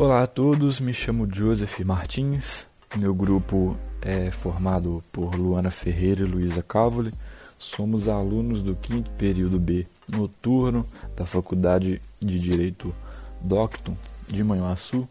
Olá 0.00 0.22
a 0.22 0.26
todos, 0.28 0.78
me 0.78 0.94
chamo 0.94 1.28
Joseph 1.28 1.80
Martins. 1.80 2.68
Meu 2.96 3.12
grupo 3.12 3.76
é 4.00 4.30
formado 4.30 5.02
por 5.10 5.34
Luana 5.34 5.72
Ferreira 5.72 6.22
e 6.22 6.24
Luísa 6.24 6.62
Cavoli. 6.62 7.10
Somos 7.58 8.06
alunos 8.06 8.62
do 8.62 8.76
quinto 8.76 9.10
período 9.18 9.58
B 9.58 9.88
noturno 10.08 10.86
da 11.16 11.26
Faculdade 11.26 12.00
de 12.20 12.38
Direito 12.38 12.94
Docton 13.40 13.96
de 14.28 14.44
Manhuaçu. 14.44 15.08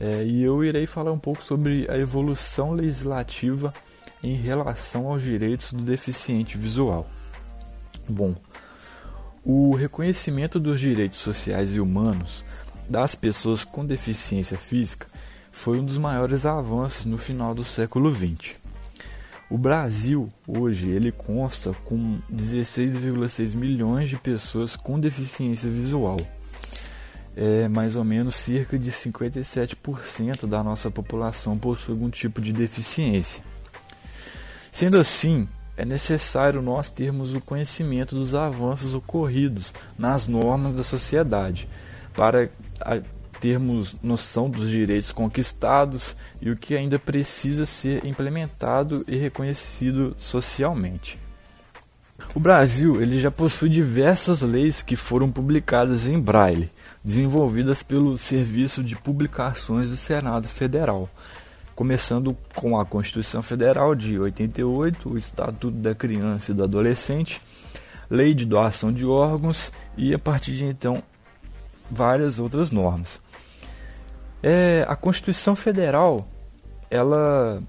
É, 0.00 0.24
e 0.24 0.42
eu 0.42 0.64
irei 0.64 0.86
falar 0.86 1.12
um 1.12 1.18
pouco 1.18 1.44
sobre 1.44 1.86
a 1.90 1.98
evolução 1.98 2.72
legislativa 2.72 3.74
em 4.22 4.34
relação 4.34 5.08
aos 5.08 5.20
direitos 5.20 5.74
do 5.74 5.82
deficiente 5.82 6.56
visual. 6.56 7.06
Bom, 8.08 8.34
o 9.44 9.74
reconhecimento 9.74 10.58
dos 10.58 10.80
direitos 10.80 11.18
sociais 11.18 11.74
e 11.74 11.80
humanos 11.80 12.42
das 12.90 13.14
pessoas 13.14 13.62
com 13.62 13.86
deficiência 13.86 14.58
física 14.58 15.06
foi 15.52 15.78
um 15.78 15.84
dos 15.84 15.96
maiores 15.96 16.44
avanços 16.44 17.04
no 17.04 17.16
final 17.16 17.54
do 17.54 17.62
século 17.62 18.12
XX. 18.12 18.58
O 19.48 19.56
Brasil 19.56 20.28
hoje 20.46 20.88
ele 20.88 21.12
consta 21.12 21.72
com 21.84 22.18
16,6 22.32 23.54
milhões 23.54 24.10
de 24.10 24.16
pessoas 24.16 24.74
com 24.74 24.98
deficiência 24.98 25.70
visual. 25.70 26.16
É 27.36 27.68
mais 27.68 27.94
ou 27.94 28.04
menos 28.04 28.34
cerca 28.34 28.76
de 28.76 28.90
57% 28.90 30.46
da 30.46 30.64
nossa 30.64 30.90
população 30.90 31.56
possui 31.56 31.94
algum 31.94 32.10
tipo 32.10 32.40
de 32.40 32.52
deficiência. 32.52 33.42
Sendo 34.72 34.98
assim, 34.98 35.48
é 35.76 35.84
necessário 35.84 36.60
nós 36.60 36.90
termos 36.90 37.34
o 37.34 37.40
conhecimento 37.40 38.16
dos 38.16 38.34
avanços 38.34 38.94
ocorridos 38.94 39.72
nas 39.96 40.26
normas 40.26 40.72
da 40.72 40.82
sociedade 40.82 41.68
para 42.14 42.48
termos 43.40 43.96
noção 44.02 44.50
dos 44.50 44.68
direitos 44.68 45.10
conquistados 45.10 46.14
e 46.40 46.50
o 46.50 46.56
que 46.56 46.76
ainda 46.76 46.98
precisa 46.98 47.64
ser 47.64 48.04
implementado 48.04 49.02
e 49.08 49.16
reconhecido 49.16 50.14
socialmente. 50.18 51.18
O 52.34 52.38
Brasil 52.38 53.00
ele 53.00 53.18
já 53.18 53.30
possui 53.30 53.70
diversas 53.70 54.42
leis 54.42 54.82
que 54.82 54.94
foram 54.94 55.32
publicadas 55.32 56.06
em 56.06 56.20
braille, 56.20 56.70
desenvolvidas 57.02 57.82
pelo 57.82 58.16
Serviço 58.16 58.84
de 58.84 58.94
Publicações 58.94 59.88
do 59.88 59.96
Senado 59.96 60.46
Federal, 60.46 61.08
começando 61.74 62.36
com 62.54 62.78
a 62.78 62.84
Constituição 62.84 63.42
Federal 63.42 63.94
de 63.94 64.18
88, 64.18 65.08
o 65.08 65.16
Estatuto 65.16 65.70
da 65.70 65.94
Criança 65.94 66.52
e 66.52 66.54
do 66.54 66.62
Adolescente, 66.62 67.40
Lei 68.08 68.34
de 68.34 68.44
Doação 68.44 68.92
de 68.92 69.06
Órgãos 69.06 69.72
e 69.96 70.12
a 70.12 70.18
partir 70.18 70.56
de 70.56 70.64
então 70.64 71.02
várias 71.90 72.38
outras 72.38 72.70
normas. 72.70 73.20
É, 74.42 74.84
a 74.88 74.96
Constituição 74.96 75.54
Federal 75.54 76.26
ela 76.90 77.60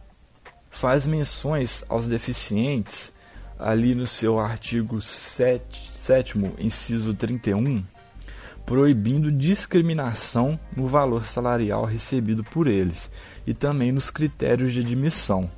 faz 0.69 1.05
menções 1.05 1.83
aos 1.89 2.07
deficientes 2.07 3.13
ali 3.59 3.93
no 3.93 4.07
seu 4.07 4.39
artigo 4.39 5.01
7, 5.01 5.91
7 5.93 6.39
inciso 6.59 7.13
31, 7.13 7.83
proibindo 8.65 9.31
discriminação 9.31 10.59
no 10.75 10.87
valor 10.87 11.27
salarial 11.27 11.85
recebido 11.85 12.43
por 12.43 12.67
eles 12.67 13.11
e 13.45 13.53
também 13.53 13.91
nos 13.91 14.09
critérios 14.09 14.73
de 14.73 14.79
admissão. 14.79 15.49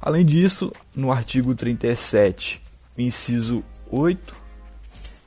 Além 0.00 0.24
disso, 0.24 0.72
no 0.94 1.10
artigo 1.10 1.54
37, 1.54 2.62
inciso 2.96 3.64
8, 3.90 4.34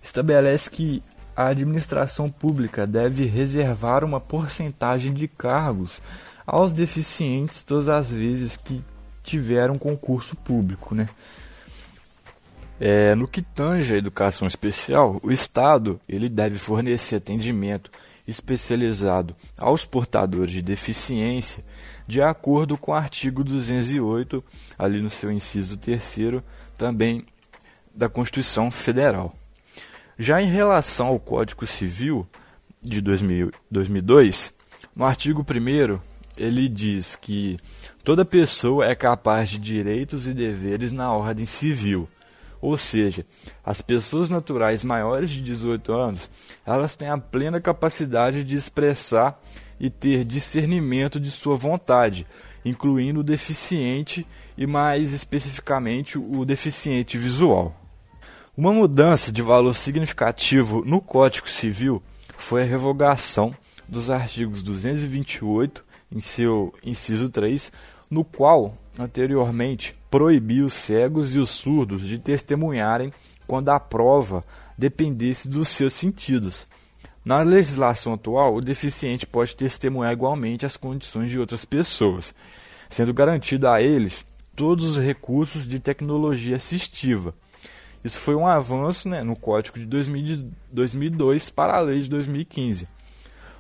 estabelece 0.01 0.69
que 0.69 1.03
a 1.35 1.47
administração 1.47 2.29
pública 2.29 2.85
deve 2.85 3.25
reservar 3.25 4.03
uma 4.03 4.19
porcentagem 4.19 5.13
de 5.13 5.27
cargos 5.27 6.01
aos 6.45 6.73
deficientes 6.73 7.63
todas 7.63 7.89
as 7.89 8.11
vezes 8.11 8.57
que 8.57 8.83
tiveram 9.23 9.75
concurso 9.75 10.35
público. 10.35 10.93
Né? 10.93 11.09
É, 12.79 13.15
no 13.15 13.27
que 13.27 13.41
tange 13.41 13.95
a 13.95 13.97
educação 13.97 14.47
especial, 14.47 15.19
o 15.23 15.31
Estado 15.31 15.99
ele 16.07 16.29
deve 16.29 16.59
fornecer 16.59 17.15
atendimento 17.15 17.89
especializado 18.27 19.35
aos 19.57 19.85
portadores 19.85 20.53
de 20.53 20.61
deficiência, 20.61 21.63
de 22.07 22.21
acordo 22.21 22.77
com 22.77 22.91
o 22.91 22.95
artigo 22.95 23.43
208, 23.43 24.43
ali 24.77 25.01
no 25.01 25.09
seu 25.09 25.31
inciso 25.31 25.77
terceiro, 25.77 26.43
também 26.77 27.25
da 27.93 28.09
Constituição 28.09 28.71
Federal. 28.71 29.33
Já 30.17 30.39
em 30.41 30.47
relação 30.47 31.07
ao 31.07 31.19
Código 31.19 31.65
Civil 31.65 32.27
de 32.79 33.01
2000, 33.01 33.51
2002, 33.71 34.53
no 34.95 35.05
artigo 35.05 35.43
1 35.43 35.99
ele 36.37 36.67
diz 36.67 37.15
que 37.15 37.57
toda 38.03 38.23
pessoa 38.23 38.85
é 38.85 38.93
capaz 38.93 39.49
de 39.49 39.57
direitos 39.57 40.27
e 40.27 40.33
deveres 40.33 40.91
na 40.91 41.11
ordem 41.11 41.45
civil. 41.45 42.07
Ou 42.61 42.77
seja, 42.77 43.25
as 43.65 43.81
pessoas 43.81 44.29
naturais 44.29 44.83
maiores 44.83 45.31
de 45.31 45.41
18 45.41 45.91
anos, 45.91 46.29
elas 46.65 46.95
têm 46.95 47.09
a 47.09 47.17
plena 47.17 47.59
capacidade 47.59 48.43
de 48.43 48.55
expressar 48.55 49.41
e 49.79 49.89
ter 49.89 50.23
discernimento 50.23 51.19
de 51.19 51.31
sua 51.31 51.57
vontade, 51.57 52.25
incluindo 52.63 53.21
o 53.21 53.23
deficiente 53.23 54.25
e 54.55 54.67
mais 54.67 55.11
especificamente 55.11 56.17
o 56.17 56.45
deficiente 56.45 57.17
visual. 57.17 57.82
Uma 58.55 58.71
mudança 58.71 59.31
de 59.31 59.41
valor 59.41 59.73
significativo 59.73 60.85
no 60.85 61.01
Código 61.01 61.49
Civil 61.49 62.03
foi 62.37 62.61
a 62.61 62.65
revogação 62.65 63.51
dos 63.89 64.11
artigos 64.11 64.61
228, 64.61 65.83
em 66.11 66.19
seu 66.19 66.71
inciso 66.83 67.31
3, 67.31 67.71
no 68.11 68.23
qual 68.23 68.77
anteriormente 68.99 69.97
proibia 70.07 70.63
os 70.63 70.73
cegos 70.73 71.33
e 71.33 71.39
os 71.39 71.49
surdos 71.49 72.03
de 72.03 72.19
testemunharem 72.19 73.11
quando 73.47 73.69
a 73.69 73.79
prova 73.79 74.43
dependesse 74.77 75.49
dos 75.49 75.69
seus 75.69 75.93
sentidos. 75.93 76.67
Na 77.25 77.41
legislação 77.41 78.13
atual, 78.13 78.53
o 78.53 78.61
deficiente 78.61 79.25
pode 79.25 79.55
testemunhar 79.55 80.13
igualmente 80.13 80.63
as 80.63 80.77
condições 80.77 81.31
de 81.31 81.39
outras 81.39 81.65
pessoas, 81.65 82.35
sendo 82.87 83.15
garantido 83.15 83.67
a 83.67 83.81
eles 83.81 84.23
todos 84.55 84.95
os 84.95 85.03
recursos 85.03 85.67
de 85.67 85.79
tecnologia 85.79 86.57
assistiva, 86.57 87.33
isso 88.03 88.19
foi 88.19 88.35
um 88.35 88.45
avanço 88.45 89.07
né, 89.07 89.23
no 89.23 89.35
Código 89.35 89.79
de 89.79 89.85
2002 89.85 91.49
para 91.49 91.77
a 91.77 91.79
Lei 91.79 92.01
de 92.01 92.09
2015. 92.09 92.87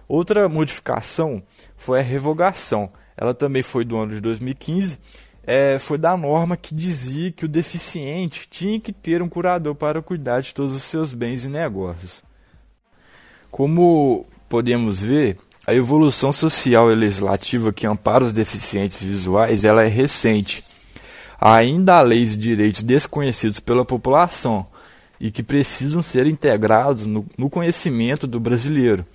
Outra 0.07 0.49
modificação 0.49 1.41
foi 1.77 1.99
a 1.99 2.03
revogação. 2.03 2.91
Ela 3.15 3.33
também 3.33 3.63
foi 3.63 3.85
do 3.85 3.97
ano 3.97 4.13
de 4.13 4.21
2015. 4.21 4.99
É, 5.45 5.77
foi 5.79 5.97
da 5.97 6.15
norma 6.17 6.57
que 6.57 6.75
dizia 6.75 7.31
que 7.31 7.45
o 7.45 7.49
deficiente 7.49 8.47
tinha 8.49 8.79
que 8.79 8.91
ter 8.91 9.21
um 9.21 9.29
curador 9.29 9.75
para 9.75 10.01
cuidar 10.01 10.41
de 10.41 10.53
todos 10.53 10.73
os 10.73 10.83
seus 10.83 11.13
bens 11.13 11.45
e 11.45 11.49
negócios. 11.49 12.23
Como 13.49 14.25
podemos 14.49 14.99
ver, 14.99 15.37
a 15.65 15.73
evolução 15.73 16.31
social 16.33 16.91
e 16.91 16.95
legislativa 16.95 17.71
que 17.71 17.87
ampara 17.87 18.23
os 18.23 18.33
deficientes 18.33 19.01
visuais 19.01 19.63
ela 19.63 19.83
é 19.83 19.87
recente 19.87 20.63
ainda 21.43 21.95
há 21.95 22.01
leis 22.01 22.35
e 22.35 22.37
direitos 22.37 22.81
desconhecidos 22.83 23.59
pela 23.59 23.83
população 23.83 24.65
e 25.19 25.29
que 25.29 25.43
precisam 25.43 26.01
ser 26.01 26.25
integrados 26.25 27.05
no, 27.05 27.25
no 27.37 27.49
conhecimento 27.49 28.25
do 28.25 28.39
brasileiro, 28.39 29.05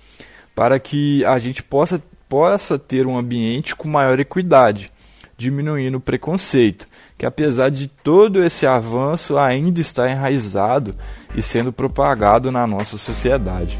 para 0.53 0.79
que 0.79 1.25
a 1.25 1.39
gente 1.39 1.63
possa, 1.63 2.01
possa 2.27 2.77
ter 2.77 3.07
um 3.07 3.17
ambiente 3.17 3.75
com 3.75 3.87
maior 3.87 4.19
equidade, 4.19 4.91
diminuindo 5.35 5.97
o 5.97 6.01
preconceito, 6.01 6.85
que 7.17 7.25
apesar 7.25 7.69
de 7.69 7.87
todo 7.87 8.43
esse 8.43 8.67
avanço 8.67 9.35
ainda 9.35 9.81
está 9.81 10.09
enraizado 10.09 10.91
e 11.33 11.41
sendo 11.41 11.73
propagado 11.73 12.51
na 12.51 12.67
nossa 12.67 12.95
sociedade. 12.97 13.79